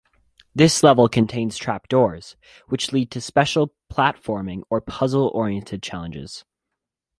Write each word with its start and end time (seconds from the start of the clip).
The 0.55 0.75
levels 0.81 1.09
contain 1.11 1.51
trapdoors, 1.51 2.35
which 2.69 2.91
lead 2.91 3.11
to 3.11 3.21
special 3.21 3.71
platforming 3.91 4.63
or 4.67 4.81
puzzle-oriented 4.81 5.83
challenges. 5.83 6.43